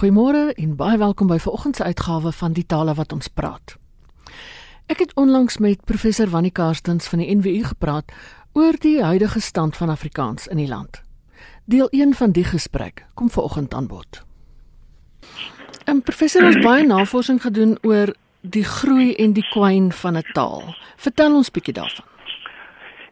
[0.00, 3.74] Goeiemôre en baie welkom by vanoggend se uitgawe van Die Tale wat ons praat.
[4.88, 8.08] Ek het onlangs met professor Wannie Karstens van die NWU gepraat
[8.56, 11.02] oor die huidige stand van Afrikaans in die land.
[11.68, 14.22] Deel 1 van die gesprek kom vanoggend aan bod.
[15.84, 20.74] 'n Professor het baie navorsing gedoen oor die groei en die kwyn van 'n taal.
[20.96, 22.08] Vertel ons bietjie daarvan.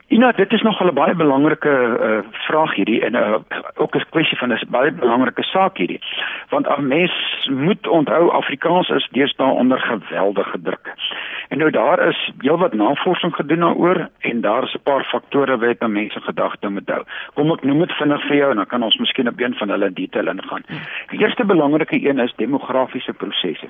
[0.08, 1.68] Ina, dit is nog 'n baie belangrike
[2.00, 3.34] uh, vraag hierdie en uh,
[3.74, 6.00] ook 'n kwessie van 'n baie belangrike saak hierdie.
[6.48, 7.12] Want 'n mens
[7.50, 10.94] moet onthou Afrikaans is deesdae onder geweldige druk.
[11.48, 15.88] En nou daar is heelwat navorsing gedoen daaroor en daar is 'n paar faktore wat
[15.88, 17.02] mense gedagte moet hou.
[17.34, 19.68] Kom ek noem dit vinnig vir jou en dan kan ons miskien op een van
[19.68, 20.62] hulle in detail ingaan.
[21.08, 23.66] Die eerste belangrike een is demografiese prosesse.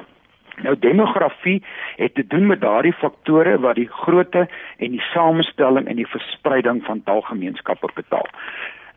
[0.63, 1.63] Nou demografie
[1.97, 4.49] het te doen met daardie faktore wat die grootte
[4.79, 8.29] en die samestelling en die verspreiding van taalgemeenskappe bepaal.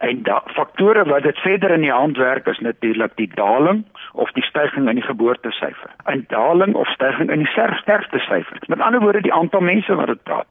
[0.02, 4.32] En da faktore wat dit verder in die hand werk is natuurlik die daling of
[4.32, 5.90] die stygings in die geboortesyfer.
[6.06, 8.58] 'n Daling of stygings in die sterftesyfer.
[8.68, 10.48] Met ander woorde die aantal mense wat dit praat.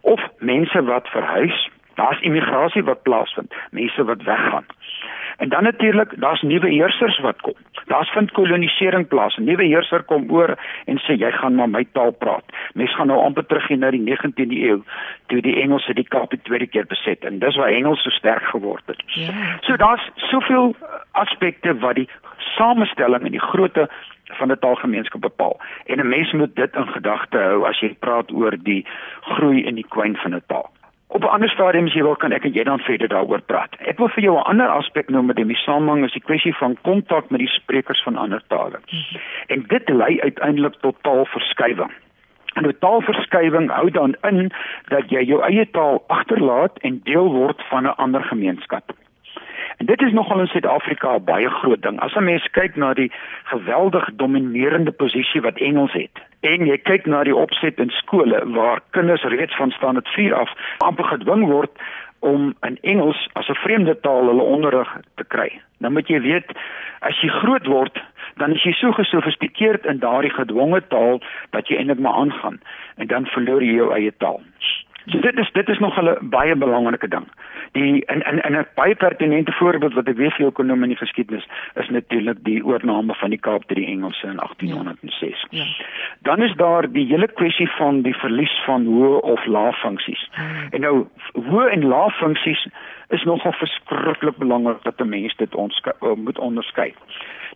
[0.00, 4.66] Of mense wat verhuis, daar's immigrasie wat plaasvind, mense wat weggaan.
[5.44, 7.54] En dan natuurlik, daar's nuwe heersers wat kom.
[7.86, 9.36] Daar's vind kolonisering plaas.
[9.36, 12.44] 'n Nuwe heerser kom oor en sê jy gaan maar my taal praat.
[12.72, 14.82] Mense gaan nou amper terug na die 19de eeu
[15.26, 18.42] toe die Engelse die Kaap die tweede keer beset en dis waar Engels so sterk
[18.42, 19.02] geword het.
[19.06, 19.32] Ja.
[19.60, 20.76] So daar's soveel
[21.12, 22.08] aspekte wat die
[22.38, 23.88] samestelling en die grootte
[24.24, 25.60] van 'n taalgemeenskap bepaal.
[25.86, 28.86] En 'n mens moet dit in gedagte hou as jy praat oor die
[29.20, 30.73] groei en die kwyn van 'n taal.
[31.14, 33.76] Op 'n ander stadium as jy wil kan ek en jy dan verder daaroor praat.
[33.78, 36.76] Ek wil vir jou 'n ander aspek noem met die samehang is die kwessie van
[36.82, 38.80] kontak met die sprekers van ander tale.
[39.46, 41.92] En dit lei uiteindelik tot taalverskywing.
[42.54, 44.52] En 'n taalverskywing hou dan in
[44.88, 48.92] dat jy jou eie taal agterlaat en deel word van 'n ander gemeenskap.
[49.76, 52.00] En dit is nogal in Suid-Afrika 'n baie groot ding.
[52.00, 53.12] As 'n mens kyk na die
[53.44, 58.80] geweldig dominerende posisie wat Engels het en jy kyk na die opset in skole waar
[58.90, 61.70] kinders reeds van standaard 4 af amper gedwing word
[62.24, 65.60] om in Engels as 'n vreemde taal hulle onderrig te kry.
[65.78, 66.52] Nou moet jy weet,
[67.00, 68.02] as jy groot word,
[68.36, 71.20] dan is jy so gesofistikeerd in daardie gedwonge taal
[71.50, 72.60] dat jy eintlik maar aangaan
[72.96, 74.40] en dan verloor jy jou eie taal.
[75.06, 77.26] So dit is dit is nog 'n baie belangrike ding.
[77.72, 80.82] Die in in in 'n baie pertinente voorbeeld wat ek weet vir jou kon noem
[80.82, 85.46] in die geskiedenis is natuurlik die oorneem van die Kaap deur die Engelse in 1806.
[85.50, 85.58] Ja.
[85.64, 85.84] Ja.
[86.22, 90.30] Dan is daar die hele kwessie van die verlies van hoë of lae funksies.
[90.32, 90.68] Hmm.
[90.70, 92.68] En nou hoë en lae funksies
[93.08, 95.82] is nogal verskriklik belangrik dat 'n mens dit ons
[96.14, 96.94] moet onderskei.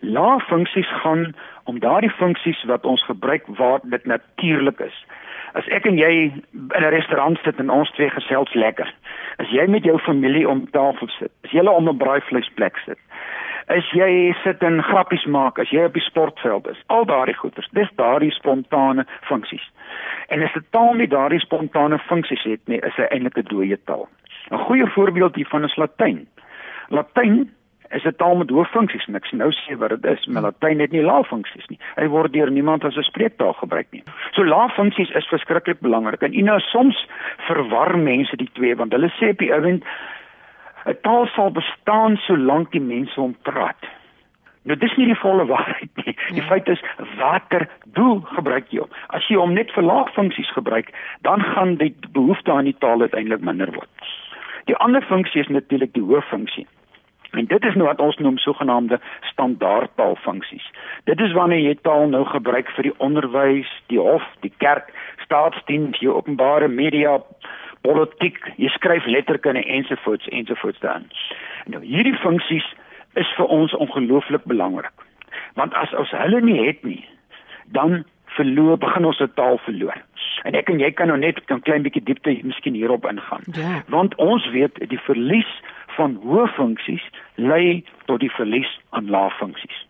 [0.00, 1.34] Lae funksies gaan
[1.64, 5.04] om daardie funksies wat ons gebruik waar dit natuurlik is
[5.54, 8.94] as ek en jy in 'n restaurant sit en ons twee gesels lekker.
[9.38, 12.98] As jy met jou familie om tafel sit, as julle om 'n braaivleisplek sit.
[13.68, 17.68] As jy sit en grappies maak, as jy op die sportveld is, al daardie goeters,
[17.72, 19.70] dis daardie spontane funksies.
[20.28, 23.78] En as 'n taal nie daardie spontane funksies het nie, is hy eintlik 'n dooie
[23.84, 24.08] taal.
[24.50, 26.26] 'n Goeie voorbeeld hiervan is Latyn.
[26.88, 27.50] Latyn
[27.90, 30.42] is 'n taal met hoë funksies en ek sê nou sê wat dit is, maar
[30.42, 31.78] Latyn het nie lae funksies nie.
[31.96, 34.02] Hy word deur niemand as 'n spreektaal gebruik nie.
[34.32, 37.06] So lae funksies is verskriklik belangrik en nou soms
[37.46, 39.84] verwar mense die twee want hulle sê op die ouend
[40.86, 43.82] 'n taal sal bestaan solank die mense hom praat.
[44.68, 46.14] Nou dis nie die volle waarheid nie.
[46.28, 46.48] Die ja.
[46.48, 46.82] feit is
[47.16, 48.90] watter doel gebruik jy hom?
[49.08, 53.00] As jy hom net vir lae funksies gebruik, dan gaan die behoefte aan die taal
[53.00, 53.88] uiteindelik minder word.
[54.68, 56.66] Die ander funksie is natuurlik die hoë funksie.
[57.30, 60.70] En dit is nou wat ons noem sogenaamde standaardtaalfunksies.
[61.04, 64.88] Dit is wanneer jy taal nou gebruik vir die onderwys, die hof, die kerk,
[65.24, 67.18] staatsdiens, jou openbare media,
[67.80, 71.08] politiek, jy skryf letterkunde ensovoorts ensovoorts dan.
[71.66, 72.66] Nou hierdie funksies
[73.14, 75.06] is vir ons ongelooflik belangrik.
[75.54, 77.04] Want as ons hulle nie het nie,
[77.76, 78.04] dan
[78.38, 79.98] verloor begin ons 'n taal verloor.
[80.42, 83.42] En ek en jy kan nou net 'n klein bietjie diepte miskien hierop ingaan.
[83.52, 83.82] Ja.
[83.86, 85.50] Want ons weet die verlies
[85.98, 87.04] van hoë funksies
[87.34, 89.84] lei tot die verlies aan lae funksies.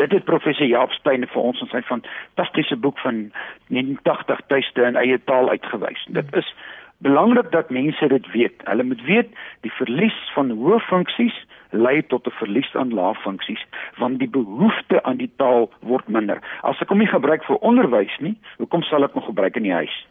[0.00, 3.28] Dit het professor Jaap Steyn vir ons in sy fantastiese boek van
[3.68, 6.02] 89 tuiste in eie taal uitgewys.
[6.16, 6.48] Dit is
[7.06, 8.64] belangrik dat mense dit weet.
[8.66, 9.30] Hulle moet weet
[9.66, 11.36] die verlies van hoë funksies
[11.74, 13.62] lei tot 'n verlies aan lae funksies
[13.98, 16.38] want die behoefte aan die taal word minder.
[16.62, 19.72] As ek hom nie gebruik vir onderwys nie, hoekom sal ek hom gebruik in die
[19.72, 20.06] huis?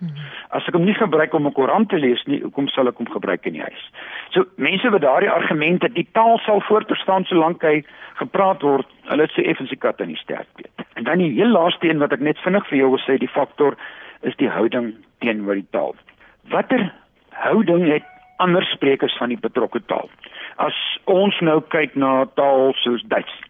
[0.49, 3.07] As ek hom nie gebruik om 'n koerant te lees nie, hoekom sal ek hom
[3.07, 3.91] gebruik in die huis?
[4.31, 7.83] So mense wat daardie argumente, die taal sal voortbestaan solank hy
[8.15, 10.87] gepraat word, hulle sê effens die kat in die stert weet.
[10.95, 13.27] En dan die heel laaste een wat ek net vinnig vir jou wil sê, die
[13.27, 13.75] faktor
[14.21, 15.95] is die houding teenoor die taal.
[16.51, 16.91] Watter
[17.29, 18.12] houding het
[18.43, 20.11] ander sprekers van die betrokke taal?
[20.61, 20.77] As
[21.09, 23.41] ons nou kyk na taal soos Duits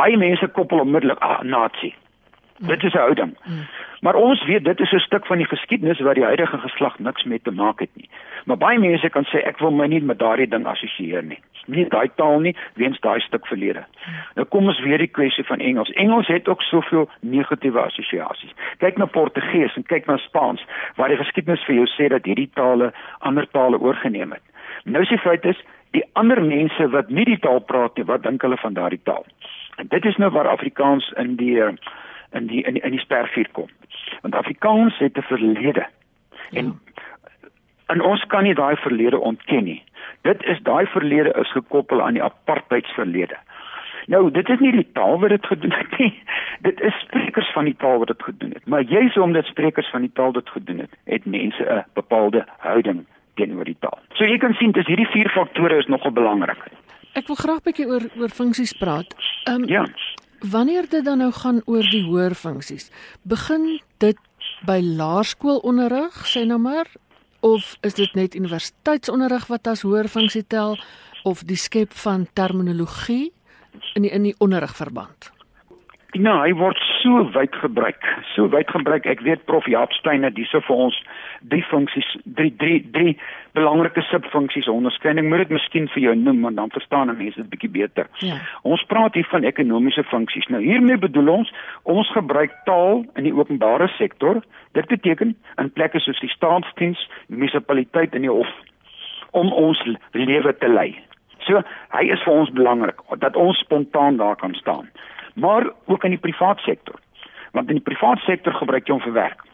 [0.00, 1.90] Baie mense koppel onmiddellik ah nazi.
[2.60, 3.36] Dit is 'n houding.
[4.00, 7.24] Maar ons weet dit is 'n stuk van die geskiedenis wat die huidige geslag niks
[7.24, 8.08] mee te maak het nie.
[8.44, 11.38] Maar baie mense kan sê ek wil my nie met daardie ding assosieer nie.
[11.66, 13.84] Nie daai taal nie, weens daai stuk verlede.
[14.34, 15.90] Nou kom ons weer die kwessie van Engels.
[15.90, 18.54] Engels het ook soveel negatiewe assosiasies.
[18.78, 20.64] Kyk na Portugees en kyk na Spaans
[20.94, 24.42] waar die geskiedenis vir jou sê dat hierdie tale ander tale oorgeneem het.
[24.84, 28.22] Nou is die feit is die ander mense wat nie die taal praat nie, wat
[28.22, 29.26] dink hulle van daardie taal?
[29.76, 31.62] En dit is nou waar Afrikaans in die
[32.32, 33.68] in die in die, in die spervuur kom.
[34.20, 35.86] Want Afrikaans het 'n verlede.
[36.50, 36.72] En ja.
[37.86, 39.82] en ons kan nie daai verlede ontken nie.
[40.22, 43.36] Dit is daai verlede is gekoppel aan die apartheidsverlede.
[44.06, 46.22] Nou, dit is nie die taal wat dit gedoen het nie.
[46.66, 48.66] Dit is sprekers van die taal wat dit gedoen het.
[48.66, 53.06] Maar juis omdat sprekers van die taal dit gedoen het, het mense 'n bepaalde houding
[53.34, 53.98] teenoor die taal.
[54.12, 56.58] So jy kan sien dis hierdie vier faktore is nogal belangrik.
[57.12, 59.14] Ek wil graag 'n bietjie oor oor funksies praat.
[59.44, 59.86] Ehm um, Ja.
[60.40, 62.90] Wanneer dit dan nou gaan oor die hoër funksies,
[63.22, 64.16] begin dit
[64.64, 66.88] by laerskoolonderrig, sê nou maar,
[67.40, 70.78] of is dit net universiteitsonderrig wat as hoër funksie tel
[71.28, 73.32] of die skep van terminologie
[73.94, 75.30] in die in die onderrigverband?
[76.16, 78.02] Ja, hy word so wyd gebruik.
[78.34, 79.06] So wyd gebruik.
[79.06, 80.96] Ek weet prof Jaap Steyn het hierso vir ons
[81.48, 83.18] drie funksies, drie drie drie
[83.52, 85.28] belangrike subfunksies onderskeiding.
[85.28, 88.08] Moet dit miskien vir jou noem want dan verstaan mense dit bietjie beter.
[88.18, 88.38] Ja.
[88.62, 90.48] Ons praat hier van ekonomiese funksies.
[90.48, 91.52] Nou hiermee bedoel ons
[91.82, 94.42] ons gebruik taal in die openbare sektor.
[94.72, 98.50] Dit beteken in plekke soos die staatsdiens, munisipaliteit en die hof
[99.30, 99.78] om ons
[100.12, 100.90] lewe te lei.
[101.46, 101.62] So,
[101.94, 104.90] hy is vir ons belangrik dat ons spontaan daar kan staan
[105.34, 106.94] maar ook in die privaat sektor.
[107.52, 109.44] Want in die privaat sektor gebruik jy hom vir werk.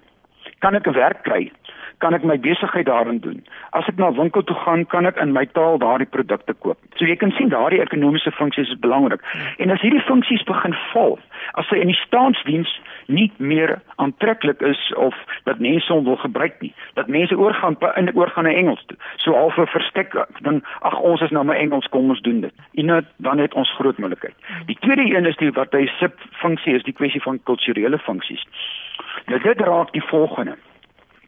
[0.59, 1.53] Kan ek 'n werk kry?
[1.99, 3.39] Kan ek my besigheid daarin doen?
[3.73, 6.79] As ek na 'n winkel toe gaan, kan ek in my taal daardie produkte koop.
[6.97, 9.21] So jy kan sien daardie ekonomiese funksies is belangrik.
[9.59, 11.19] En as hierdie funksies begin val,
[11.55, 15.15] as hy in die staatsdiens nie meer aantreklik is of
[15.45, 18.97] dat mense hom wil gebruik nie, dat mense oorgaan in oorgaan na Engels toe.
[19.17, 22.53] So half 'n verstek dan ag ons is nou maar Engels, kom ons doen dit.
[22.75, 24.35] En dan het ons groot moontlikheid.
[24.67, 28.45] Die tweede een is die wat hy sip funksie is die kwessie van kulturele funksies.
[29.27, 30.57] Nou dit raak die volgende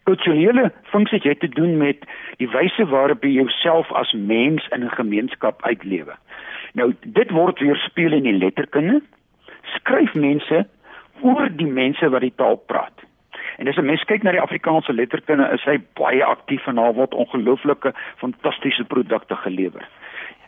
[0.09, 2.07] kulturele funksies het te doen met
[2.41, 6.17] die wyse waarop jy jouself as mens in 'n gemeenskap uitlewe.
[6.73, 9.03] Nou dit word weerspieël in die letterkunde.
[9.77, 10.67] Skryf mense
[11.21, 13.05] oor die mense wat die taal praat.
[13.59, 16.95] En as 'n mens kyk na die Afrikaanse letterkunde, is hy baie aktief en daar
[16.95, 19.89] word ongelooflike fantastiese produkte gelewer.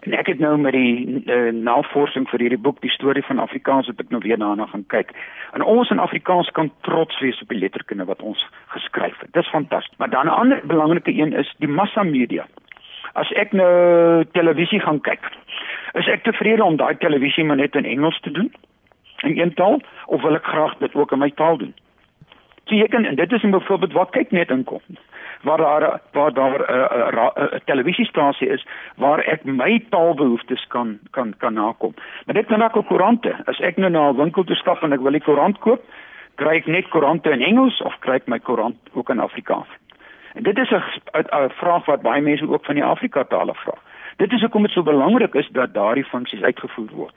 [0.00, 3.86] En ek het nou met die uh, navorsing vir hierdie boek, die storie van Afrikaans,
[3.90, 5.12] het ek nou weer daarna gaan kyk.
[5.52, 9.32] En ons in Afrikaans kan trots wees op die letterkunde wat ons geskryf het.
[9.36, 9.98] Dis fantasties.
[9.98, 12.46] Maar dan 'n ander belangrike een is die massa media.
[13.12, 15.20] As ek nou televisie gaan kyk,
[15.92, 18.52] is ek tevrede om daai televisie maar net in Engels te doen
[19.22, 21.74] in een taal of wil ek graag dit ook in my taal doen?
[22.70, 24.80] Kan en dit is 'n voorbeeld wat kyk net inkom.
[25.42, 30.98] Waar daar waar daar 'n uh, uh, uh, televisiestasie is waar ek my taalbehoeftes kan
[31.10, 31.94] kan kan nakom.
[32.24, 33.36] Maar dit kan ook koerante.
[33.44, 35.82] As ek nou na 'n winkel toe stap en ek wil 'n koerant koop,
[36.34, 39.68] kry ek net koerante in Engels of kry ek my koerant ook in Afrikaans?
[40.34, 40.82] En dit is 'n
[41.48, 43.74] vraag wat baie mense ook van die Afrika tale vra.
[44.16, 47.14] Dit is hoekom dit so belangrik is dat daardie funksies uitgevoer word.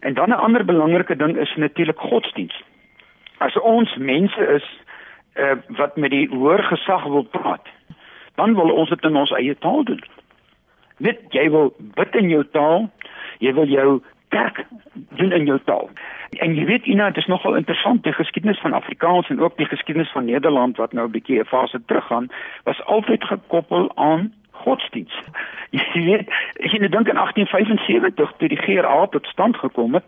[0.00, 2.62] En dan 'n ander belangrike ding is natuurlik godsdienst.
[3.42, 4.66] As ons mense is
[5.34, 7.66] uh, wat met die hoër gesag wil praat,
[8.38, 10.02] dan wil ons dit in ons eie taal doen.
[11.02, 12.90] Net jy wil bid in jou taal,
[13.42, 14.00] jy wil jou
[14.32, 14.62] kerk
[15.18, 15.90] doen in jou taal.
[16.40, 19.68] En jy weet Ina, dit is nogal interessant die geskiedenis van Afrikaans en ook die
[19.68, 22.30] geskiedenis van Nederland wat nou 'n bietjie 'n fase teruggaan,
[22.64, 25.28] was altyd gekoppel aan godsdienst.
[25.70, 30.04] Jy weet, ek dink in 1875 toe die GRA tot stand gekom het,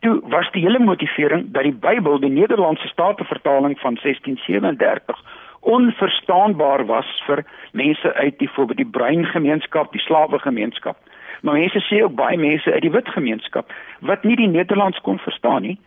[0.00, 5.22] toe was die hele motivering dat die Bybel, die Nederlandse Statenvertaling van 1637
[5.60, 10.96] onverstaanbaar was vir mense uit die voor die bruin gemeenskap, die slawe gemeenskap.
[11.42, 15.18] Maar mense sê ook baie mense uit die wit gemeenskap wat nie die Nederlands kon
[15.18, 15.78] verstaan nie.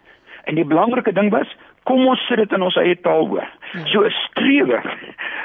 [0.43, 1.49] En die belangrike ding was,
[1.83, 3.49] kom ons sit dit in ons eie taal hoor.
[3.85, 4.81] So 'n strewe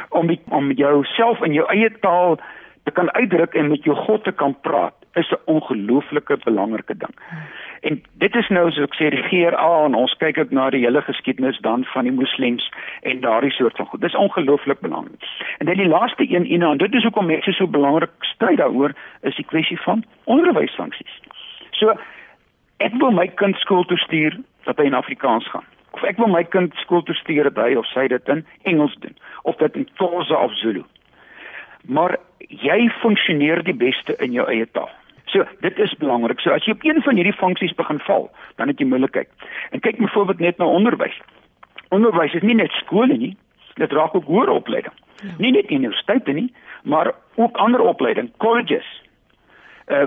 [0.08, 2.38] om die, om jouself in jou eie taal
[2.84, 7.14] te kan uitdruk en met jou God te kan praat is 'n ongelooflike belangrike ding.
[7.80, 10.82] En dit is nou soos ek sê die GRA en ons kyk ook na die
[10.82, 12.66] hele geskiedenis dan van die moslems
[13.06, 14.00] en daardie soort van goed.
[14.00, 15.30] Dis ongelooflik belangrik.
[15.58, 19.36] En dan die laaste een en dit is hoekom mense so belangrik stry daaroor is
[19.36, 21.20] die kwessie van onderwysfunksies.
[21.70, 21.94] So
[22.76, 25.66] ek wil my kind skool toe stuur dat hy in Afrikaans gaan.
[25.90, 28.94] Of ek wil my kind skool toe stuur dat hy of sy dit in Engels
[29.02, 30.82] doen of dit in Xhosa of Zulu.
[31.86, 32.18] Maar
[32.48, 34.90] jy funksioneer die beste in jou eie taal.
[35.28, 36.40] So, dit is belangrik.
[36.40, 39.28] So as jy op een van hierdie funksies begin val, dan het jy moeilikheid.
[39.70, 41.18] En kyk byvoorbeeld net na onderwys.
[41.92, 43.34] Onderwys is nie net skole nie,
[43.76, 44.94] dit raak ook hoër opleiding.
[45.22, 45.34] Ja.
[45.38, 46.48] Nie net universiteite nie,
[46.82, 48.88] maar ook ander opleiding, colleges.
[49.88, 50.06] Uh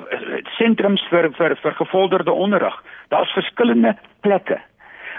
[0.58, 2.76] sentrums vir vir vir gevorderde onderrig.
[3.10, 4.60] Daar's verskillende plekke.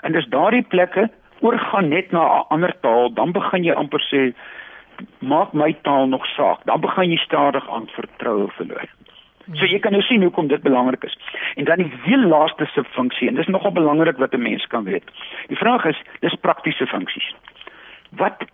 [0.03, 4.35] En dis daardie plekke oorgaan net na 'n ander taal, dan begin jy amper sê
[5.19, 6.65] maak my taal nog saak.
[6.65, 8.89] Dan begin jy stadig aan vertroue verloor.
[9.51, 11.17] So jy kan nou sien hoekom dit belangrik is.
[11.59, 15.05] En dan die heel laaste subfunksie en dis nogal belangrik wat 'n mens kan weet.
[15.49, 17.35] Die vraag is, dis praktiese funksies.
[18.11, 18.45] Wat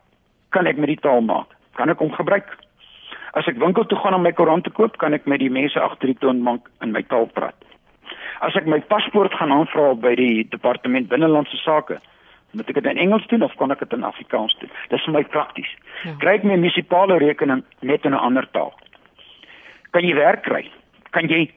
[0.48, 1.46] kan ek met die taal maak?
[1.74, 2.56] Kan ek hom gebruik?
[3.32, 5.80] As ek winkel toe gaan om my koerant te koop, kan ek met die mense
[5.80, 7.54] agter die toonbank in my taal praat.
[8.40, 12.00] As ek my paspoort gaan aanvra by die departement binnelandse sake,
[12.56, 14.70] moet ek dit in Engels doen of kan ek dit in Afrikaans doen?
[14.88, 15.70] Dis vir my prakties.
[16.04, 16.14] Ja.
[16.22, 18.72] Kry ek my munisipale rekening net in 'n ander taal?
[19.92, 20.70] Kan jy werk kry?
[21.10, 21.50] Kan jy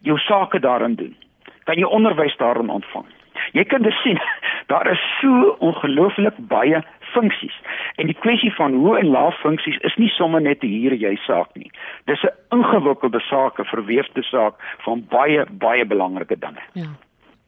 [0.00, 1.16] jou sake daarin doen.
[1.64, 3.06] Kan jy onderwys daarin ontvang.
[3.52, 4.18] Jy kan dit sien.
[4.72, 6.82] Daar is so ongelooflik baie
[7.12, 7.56] funksies.
[7.96, 11.16] En die kwessie van hoe en lae funksies is nie sommer net 'n hier jy
[11.26, 11.70] saak nie.
[12.06, 14.54] Dis 'n ingewikkelde saak, 'n verweefde saak
[14.84, 16.62] van baie baie belangrike dinge.
[16.72, 16.90] Ja.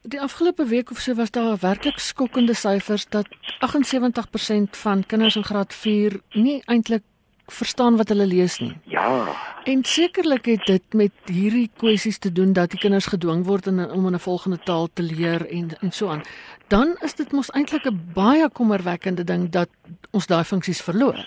[0.02, 3.26] Die afgelope week of so was daar werklik skokkende syfers dat
[3.60, 7.02] 78% van kinders in graad 4 nie eintlik
[7.46, 8.76] verstaan wat hulle lees nie.
[8.84, 9.26] Ja.
[9.64, 13.90] En sekerlik het dit met hierdie kwessies te doen dat die kinders gedwing word in,
[13.90, 16.22] om 'n volgende taal te leer en en so aan.
[16.68, 19.68] Dan is dit mos eintlik 'n baie kommerwekkende ding dat
[20.10, 21.18] ons daai funksies verloor.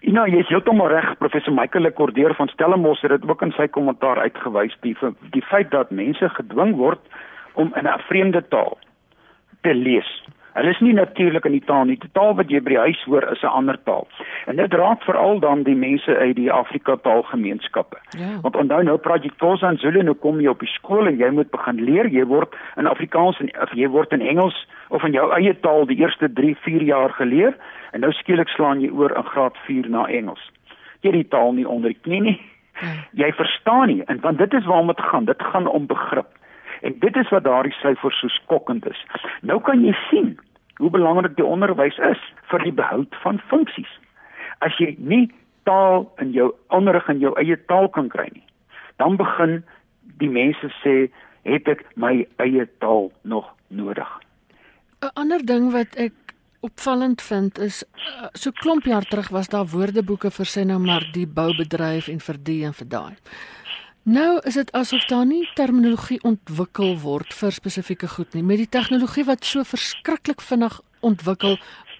[0.00, 3.66] Nou, jy is heeltemal reg, professor Michael Lekordeer van Stellenbosch het dit ook in sy
[3.68, 4.96] kommentaar uitgewys die
[5.30, 7.00] die feit dat mense gedwing word
[7.52, 8.78] om in 'n vreemde taal
[9.60, 10.24] te lees.
[10.52, 11.96] Hulle is nie natuurlik in die taal nie.
[12.00, 14.08] Die taal wat jy by die huis hoor is 'n ander taal.
[14.46, 17.96] En dit raak veral dan die mense uit die Afrika taalgemeenskappe.
[18.18, 18.40] Ja.
[18.42, 21.16] Want onthou nou praat jy Xhosa en Zulu nou kom jy op die skool en
[21.16, 22.06] jy moet begin leer.
[22.08, 25.86] Jy word in Afrikaans en of jy word in Engels of in jou eie taal
[25.86, 27.54] die eerste 3, 4 jaar geleer
[27.92, 30.50] en nou skielik slaan jy oor in graad 4 na Engels.
[31.00, 32.40] Jy die taal nie onder die knie nie.
[32.80, 33.26] Ja.
[33.26, 35.24] Jy verstaan nie en want dit is waarom dit gaan.
[35.24, 36.39] Dit gaan om begrip.
[36.80, 39.00] En dit is wat daardie syfer so skokkend is.
[39.42, 40.38] Nou kan jy sien
[40.80, 42.22] hoe belangrik die onderwys is
[42.52, 43.90] vir die behoud van funksies.
[44.64, 45.26] As jy nie
[45.68, 48.46] taal in jou onderrig in jou eie taal kan kry nie,
[48.96, 49.60] dan begin
[50.22, 50.96] die mense sê
[51.48, 54.08] het ek my eie taal nog nodig.
[55.00, 56.12] 'n Ander ding wat ek
[56.60, 57.84] opvallend vind is
[58.32, 62.36] so klomp jaar terug was daar woordeboeke vir sê nou maar die boubedryf en vir
[62.44, 63.16] die en vir daai.
[64.04, 68.42] Nou is dit asof daar nie terminologie ontwikkel word vir spesifieke goed nie.
[68.42, 71.58] Met die tegnologie wat so verskriklik vinnig ontwikkel,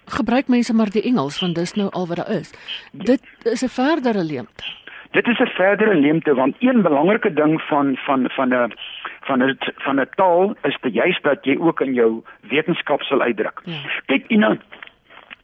[0.09, 2.53] gebruik mense maar die Engels want dis nou al wat daar is.
[2.91, 4.63] Dit is 'n verdere leemte.
[5.11, 8.73] Dit is 'n verdere leemte want een belangrike ding van van van 'n
[9.21, 13.21] van 'n van 'n taal is dit juist dat jy ook in jou wetenskap sal
[13.21, 13.61] uitdruk.
[13.63, 13.77] Ja.
[14.05, 14.57] Kyk, Ina,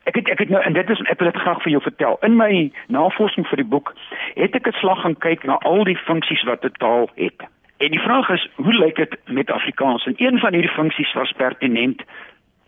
[0.08, 2.18] Ek het ek het nou en dit is ek wil dit graag vir jou vertel.
[2.24, 3.94] In my navorsing vir die boek
[4.36, 7.44] het ek 'n slag gaan kyk na al die funksies wat 'n taal het.
[7.78, 10.06] En die vraag is, hoe lyk dit met Afrikaans?
[10.06, 12.02] En een van hierdie funksies was pertinent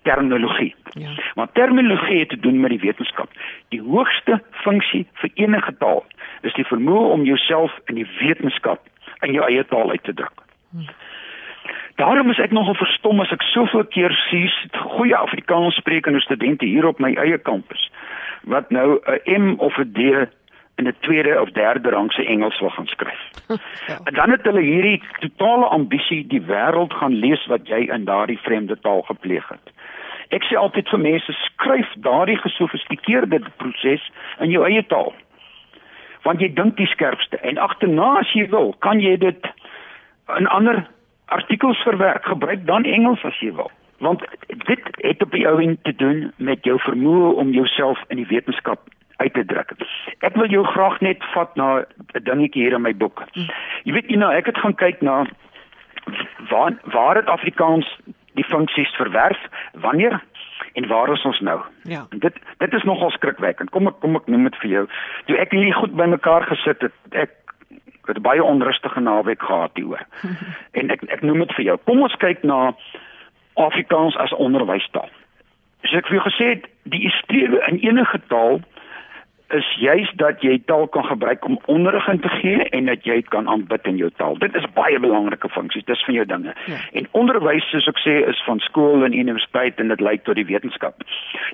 [0.01, 0.75] terminologie.
[0.89, 1.09] Ja.
[1.35, 3.29] Maar terminologie het te doen met die wetenskap.
[3.69, 6.05] Die hoogste funksie vir enige taal
[6.41, 8.79] is die vermoë om jouself in die wetenskap
[9.19, 10.41] in jou eie taal uit te druk.
[10.71, 10.91] Hm.
[11.99, 14.47] Daarom is ek nogal verstom as ek soveel keer sien
[14.95, 17.89] goeie Afrikaans sprekende studente hier op my eie kampus
[18.47, 19.99] wat nou 'n M of 'n D
[20.79, 23.21] in 'n tweede of derde rangse Engels wil gaan skryf.
[23.87, 23.99] ja.
[24.03, 28.39] En dan het hulle hierdie totale ambisie die wêreld gaan lees wat jy in daardie
[28.39, 29.73] vreemde taal gepleeg het.
[30.29, 35.13] Ek sê altyd vir mense skryf daardie gesofistikeerde proses in jou eie taal.
[36.23, 39.51] Want jy dink die skerpste en agterna as jy wil, kan jy dit
[40.37, 40.87] in ander
[41.29, 43.71] artikels verwerk, gebruik dan Engels as jy wil.
[43.99, 48.29] Want dit het op jou in te doen met jou vermoë om jouself in die
[48.29, 48.79] wetenskap
[49.19, 49.73] uit te druk.
[50.23, 51.83] Ek wil jou graag net vat na
[52.15, 53.23] 'n dingetjie hier in my boek.
[53.83, 55.25] Jy weet, nou ek het gaan kyk na
[56.49, 57.99] waar waar het Afrikaans
[58.33, 59.39] die funksies verwerf,
[59.73, 60.23] wanneer
[60.73, 61.59] en waar is ons nou?
[61.83, 62.05] Ja.
[62.09, 63.69] En dit dit is nogal skrikwekkend.
[63.69, 64.85] Kom ek kom ek noem dit vir jou.
[65.25, 67.35] Toe ek hierdie goed bymekaar gesit het, ek
[68.09, 70.05] het 'n baie onrustige naweek gehad hieroor.
[70.79, 71.77] en ek ek noem dit vir jou.
[71.85, 72.73] Kom ons kyk na
[73.53, 75.09] Afrikaans as onderwystaal.
[75.83, 76.49] So ek het vir jou gesê
[76.83, 78.61] die strewe in enige taal
[79.49, 83.15] is juis dat jy taal kan gebruik om onderrig in te gee en dat jy
[83.21, 84.37] dit kan aanbid in jou taal.
[84.37, 86.53] Dit is baie belangrike funksies, dis van jou dinge.
[86.69, 86.77] Ja.
[86.93, 90.45] En onderwys soos ek sê is van skool en universiteit en dit lei tot die
[90.45, 91.01] wetenskap.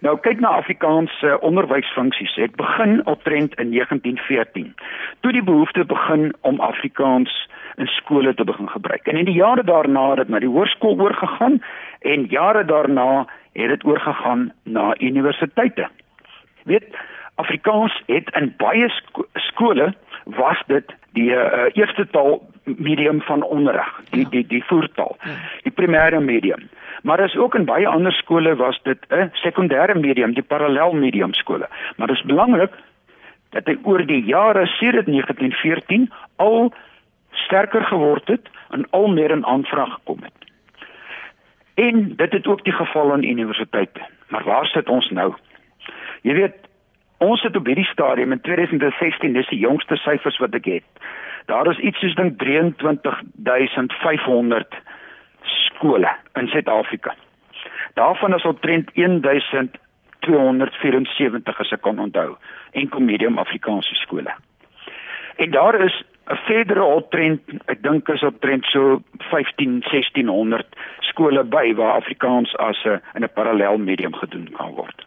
[0.03, 2.35] Nou kyk na Afrikaanse onderwysfunksies.
[2.35, 4.73] Dit begin optrend in 1914.
[5.23, 7.31] Toe die behoefte begin om Afrikaans
[7.75, 9.07] in skole te begin gebruik.
[9.07, 11.61] En in die jare daarna het dit na die hoërskool oorgegaan
[11.99, 15.87] en jare daarna het dit oorgegaan na universiteite.
[16.63, 16.95] Weet,
[17.35, 24.01] Afrikaans het in baie sko skole was dit die uh, eerste taal medium van onderrig,
[24.09, 24.29] die, ja.
[24.29, 25.35] die die voertaal, ja.
[25.63, 26.69] die primêre medium.
[27.03, 31.33] Maar is ook in baie ander skole was dit 'n sekondêre medium, die parallel medium
[31.33, 31.67] skole.
[31.95, 32.71] Maar dit is belangrik
[33.49, 36.73] dat hy oor die jare sedert 1914 al
[37.31, 40.33] sterker geword het en al meer in aanvraag gekom het.
[41.73, 44.01] En dit het ook die geval aan universiteite.
[44.27, 45.33] Maar waar sit ons nou?
[46.21, 46.55] Jy weet,
[47.17, 50.83] ons het op hierdie stadium in 2016, dis die jongste syfers wat ek het.
[51.45, 54.75] Daar is iets soos dink 23500
[55.43, 57.15] skole in Suid-Afrika.
[57.93, 62.35] Daarvan is omtrent 1274 as ek kan onthou,
[62.73, 64.33] enkel medium Afrikaanse skole.
[65.35, 70.65] En daar is 'n verdere optrend, ek dink is optrend so 15 1600
[70.99, 75.05] skole by waar Afrikaans as 'n in 'n parallel medium gedoen kan word.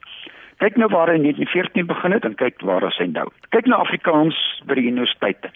[0.59, 3.29] Kyk nou waar hy in 1914 begin het en kyk waar hy nou.
[3.55, 4.37] Kyk na Afrikaans
[4.67, 5.53] by die universiteite.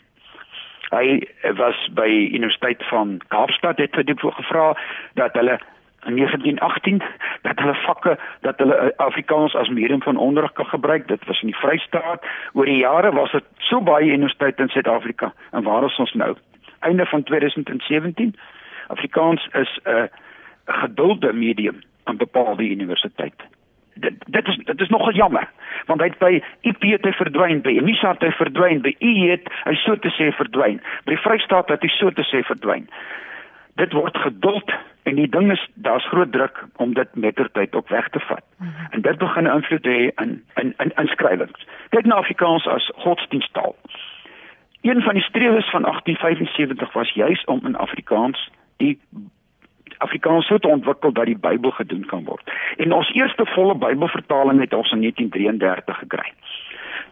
[0.93, 1.23] Hy
[1.59, 4.67] was by Universiteit van Kaapstad het vir die gevra
[5.19, 5.57] dat hulle
[6.07, 7.01] in 1918
[7.43, 8.15] dat hulle vakke
[8.47, 11.09] dat hulle eh, Afrikaans as medium van onderrig kan gebruik.
[11.09, 12.23] Dit was in die Vrystaat.
[12.53, 15.33] Oor die jare was dit so baie universiteite in Suid-Afrika.
[15.51, 16.37] En waar is ons nou?
[16.79, 18.37] Einde van 2017.
[18.87, 20.05] Afrikaans is 'n uh,
[20.67, 23.45] gedulde medium aan bepaalde universiteite
[23.95, 25.49] dit dit is dit is nogal jammer
[25.87, 29.75] want hy het by IP te verdwyn by Unisa te verdwyn by U het hy
[29.83, 32.89] so te sê verdwyn by Vrystaat het hy so te sê verdwyn.
[33.81, 34.73] Dit word geduld
[35.09, 38.45] en die ding is daar's groot druk om dit mettertyd op weg te vat.
[38.59, 38.89] -hmm.
[38.91, 41.67] en dit begin invloed hê in in in inskrywings.
[41.91, 43.77] Kyk na Afrikaans as godsdiensttaal.
[44.83, 48.99] Een van die strewes van 1875 was juis om in Afrikaans die
[50.03, 52.51] Afrikaans so te ontwikkel dat die Bybel gedoen kan word.
[52.77, 56.33] En ons eerste volle Bybelvertaling het ons in 1933 gekry.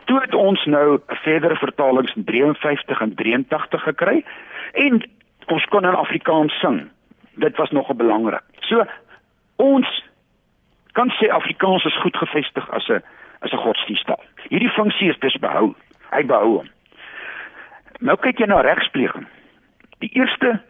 [0.05, 4.25] Toe het ons nou verdere vertalings in 53 en 83 gekry
[4.73, 5.03] en
[5.47, 6.83] ons kon in Afrikaans sing.
[7.43, 8.43] Dit was nogal belangrik.
[8.69, 8.85] So
[9.57, 9.89] ons
[10.99, 13.03] kan sê Afrikaans is goed gevestig as 'n
[13.41, 14.23] as 'n godsdiensttaal.
[14.49, 15.75] Hierdie funksie is dus behou.
[16.11, 16.69] Hy behou hom.
[18.01, 19.27] Nou kyk jy na regspleging.
[19.99, 20.61] Die eerste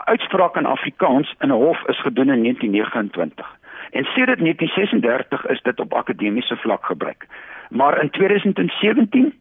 [0.00, 3.58] uitspraak in Afrikaans in 'n hof is gedoen in 1929.
[3.90, 7.26] En sedert 1936 is dit op akademiese vlak gebruik.
[7.70, 9.34] Maar in 2017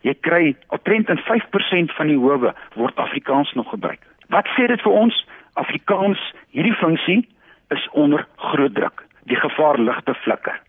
[0.00, 4.00] jy kry omtrent 5% van die howe word Afrikaans nog gebruik.
[4.28, 5.26] Wat sê dit vir ons?
[5.52, 7.28] Afrikaans, hierdie funksie
[7.68, 9.04] is onder groot druk.
[9.22, 10.60] Die gevaar lig te flikker.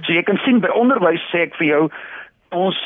[0.00, 1.90] So jy kan sien by onderwys sê ek vir jou
[2.48, 2.78] ons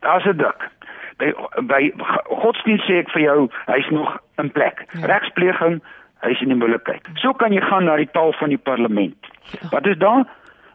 [0.00, 0.70] daar's 'n druk
[1.16, 1.32] by
[1.68, 1.82] by
[2.28, 4.84] godsdienst sê ek vir jou hy's nog in plek.
[4.94, 5.06] Ja.
[5.12, 5.78] Regspleging,
[6.24, 7.08] hy's in die moeilikheid.
[7.22, 9.30] So kan jy gaan na die taal van die parlement.
[9.52, 9.70] Ja.
[9.72, 10.26] Wat is daar?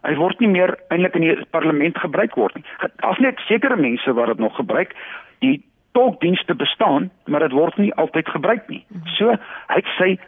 [0.02, 2.64] Hy word nie meer eintlik in die parlement gebruik word nie.
[3.04, 4.96] Daar's net sekere mense wat dit nog gebruik.
[5.46, 5.60] Die
[5.94, 8.84] tolkdienste bestaan, maar dit word nie altyd gebruik nie.
[8.88, 9.16] Mhm.
[9.16, 9.36] So
[9.70, 10.18] hy het sy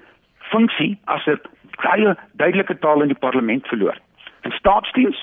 [0.52, 1.40] funksie as 'n
[1.82, 3.98] baie duidelike taal in die parlement verloor.
[4.44, 5.18] In staatsdiens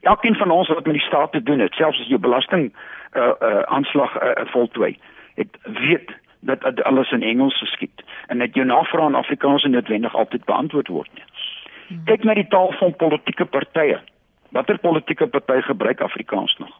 [0.00, 2.70] Elkeen van ons wat met die staat te doen het, selfs as jy belasting
[3.12, 4.98] uh uh aanslag uh, voltooi,
[5.34, 10.14] het weet dat uh, alles in Engels geskied en dat jou navrae in Afrikaans noodwendig
[10.14, 11.24] altyd beantwoord word nie.
[12.04, 14.00] Kyk na die taal van politieke partye.
[14.52, 16.72] Watter politieke party gebruik Afrikaans nog?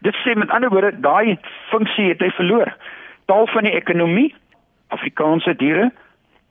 [0.00, 1.38] Dit sê met ander woorde, daai
[1.70, 2.72] funksie het hy verloor.
[3.24, 4.34] Taal van die ekonomie,
[4.94, 5.90] Afrikaanse diere,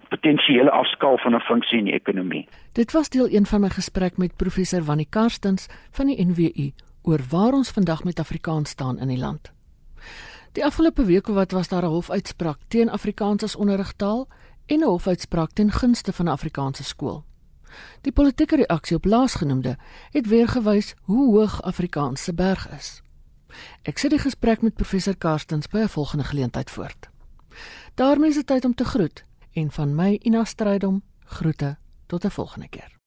[0.09, 2.47] potensiële afskaal van 'n funksie in die ekonomie.
[2.73, 6.71] Dit was deel 1 van my gesprek met professor Wannie Karstens van die NWU
[7.05, 9.51] oor waar ons vandag met Afrikaans staan in die land.
[10.51, 14.27] Die afgelope week wat was daar 'n hofuitspraak teen Afrikaans as onderrigtaal
[14.65, 17.23] en 'n hofuitspraak ten gunste van 'n Afrikaanse skool.
[18.01, 19.77] Die politieke reaksie op laasgenoemde
[20.11, 23.01] het weer gewys hoe hoog Afrikaans se berg is.
[23.81, 27.09] Ek sit die gesprek met professor Karstens by 'n volgende geleentheid voort.
[27.95, 32.29] daarmee is dit tyd om te groet en van my Ina Strydom groete tot 'n
[32.29, 32.94] volgende keer.